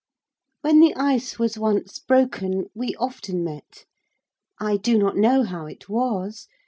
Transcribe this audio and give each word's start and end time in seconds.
When 0.61 0.79
the 0.79 0.95
ice 0.95 1.37
was 1.37 1.59
once 1.59 1.99
broken, 1.99 2.65
we 2.73 2.95
often 2.95 3.43
met. 3.43 3.85
I 4.59 4.77
do 4.77 4.97
not 4.97 5.15
know 5.15 5.43
how 5.43 5.67
it 5.67 5.89
was. 5.89 6.47